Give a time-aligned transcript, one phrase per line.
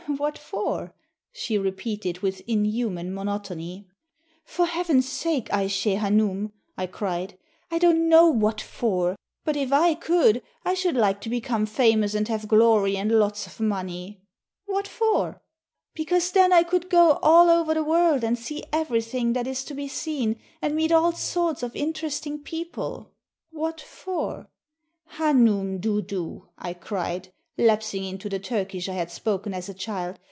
[0.17, 0.93] "What for?"
[1.31, 3.87] she repeated, with inhuman monotony.
[4.43, 7.37] "For Heaven's sake, Aishe Hanoum," I cried,
[7.71, 12.13] "I don't know what for; but if I could, I should like to become famous
[12.13, 14.21] and have glory and lots of money."
[14.65, 15.39] "What for?"
[15.93, 19.73] "Because then I could go all over the world and see everything that is to
[19.73, 23.13] be seen, and meet all sorts of in teresting people."
[23.51, 24.49] "What for?"
[25.11, 30.17] "Hanoum doudou,'' I cried, lapsing into the Turkish I had spoken as a child.